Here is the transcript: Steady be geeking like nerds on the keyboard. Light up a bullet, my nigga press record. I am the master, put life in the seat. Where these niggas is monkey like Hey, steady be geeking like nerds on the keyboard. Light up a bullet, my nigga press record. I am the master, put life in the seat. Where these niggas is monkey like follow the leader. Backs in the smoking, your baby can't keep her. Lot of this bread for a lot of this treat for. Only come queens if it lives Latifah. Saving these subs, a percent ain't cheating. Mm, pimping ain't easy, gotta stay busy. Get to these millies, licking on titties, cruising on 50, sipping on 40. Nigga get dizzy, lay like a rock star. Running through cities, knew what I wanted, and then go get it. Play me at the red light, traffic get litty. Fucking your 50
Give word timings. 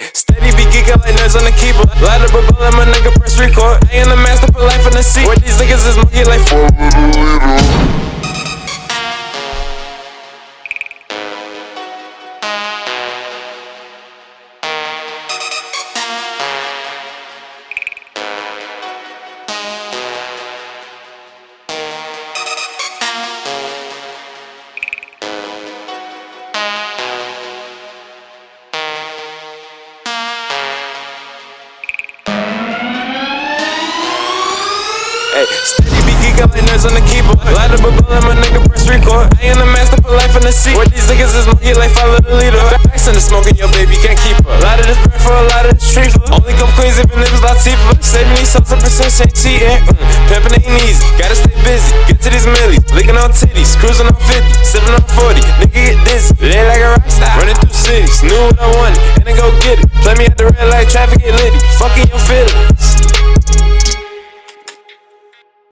Steady 0.00 0.50
be 0.56 0.64
geeking 0.74 0.98
like 0.98 1.14
nerds 1.14 1.38
on 1.38 1.44
the 1.44 1.54
keyboard. 1.54 1.86
Light 2.02 2.20
up 2.20 2.34
a 2.34 2.52
bullet, 2.52 2.74
my 2.74 2.84
nigga 2.84 3.14
press 3.14 3.38
record. 3.38 3.78
I 3.90 4.02
am 4.02 4.08
the 4.08 4.16
master, 4.16 4.50
put 4.50 4.62
life 4.62 4.84
in 4.86 4.92
the 4.92 5.02
seat. 5.02 5.26
Where 5.26 5.36
these 5.36 5.54
niggas 5.54 5.86
is 5.86 5.96
monkey 5.96 6.24
like 6.24 7.23
Hey, 35.34 35.50
steady 35.66 35.98
be 36.06 36.14
geeking 36.22 36.46
like 36.46 36.62
nerds 36.62 36.86
on 36.86 36.94
the 36.94 37.02
keyboard. 37.10 37.42
Light 37.58 37.74
up 37.74 37.82
a 37.82 37.90
bullet, 37.90 38.22
my 38.22 38.38
nigga 38.38 38.62
press 38.70 38.86
record. 38.86 39.26
I 39.42 39.50
am 39.50 39.58
the 39.58 39.66
master, 39.66 39.98
put 39.98 40.14
life 40.14 40.30
in 40.38 40.46
the 40.46 40.54
seat. 40.54 40.78
Where 40.78 40.86
these 40.86 41.10
niggas 41.10 41.34
is 41.34 41.50
monkey 41.50 41.74
like 41.74 41.90
follow 41.90 42.22
the 42.22 42.38
leader. 42.38 42.62
Backs 42.86 43.10
in 43.10 43.18
the 43.18 43.22
smoking, 43.24 43.58
your 43.58 43.66
baby 43.74 43.98
can't 43.98 44.14
keep 44.22 44.38
her. 44.46 44.54
Lot 44.62 44.78
of 44.78 44.86
this 44.86 44.94
bread 45.02 45.18
for 45.18 45.34
a 45.34 45.42
lot 45.50 45.66
of 45.66 45.74
this 45.74 45.90
treat 45.90 46.14
for. 46.14 46.22
Only 46.30 46.54
come 46.54 46.70
queens 46.78 47.02
if 47.02 47.10
it 47.10 47.18
lives 47.18 47.42
Latifah. 47.42 47.98
Saving 47.98 48.30
these 48.38 48.54
subs, 48.54 48.70
a 48.70 48.78
percent 48.78 49.10
ain't 49.26 49.34
cheating. 49.34 49.74
Mm, 49.90 50.30
pimping 50.30 50.54
ain't 50.54 50.86
easy, 50.86 51.02
gotta 51.18 51.34
stay 51.34 51.58
busy. 51.66 51.90
Get 52.06 52.22
to 52.22 52.28
these 52.30 52.46
millies, 52.46 52.86
licking 52.94 53.18
on 53.18 53.34
titties, 53.34 53.74
cruising 53.82 54.06
on 54.06 54.14
50, 54.14 54.38
sipping 54.62 54.94
on 54.94 55.02
40. 55.18 55.42
Nigga 55.66 55.98
get 55.98 55.98
dizzy, 56.06 56.30
lay 56.46 56.62
like 56.62 56.78
a 56.78 56.94
rock 56.94 57.10
star. 57.10 57.34
Running 57.42 57.58
through 57.58 57.74
cities, 57.74 58.22
knew 58.22 58.38
what 58.38 58.62
I 58.62 58.70
wanted, 58.78 59.02
and 59.18 59.26
then 59.26 59.34
go 59.34 59.50
get 59.66 59.82
it. 59.82 59.90
Play 60.06 60.14
me 60.14 60.30
at 60.30 60.38
the 60.38 60.46
red 60.46 60.70
light, 60.70 60.86
traffic 60.86 61.18
get 61.18 61.34
litty. 61.34 61.58
Fucking 61.82 62.06
your 62.06 62.22
50 62.22 62.33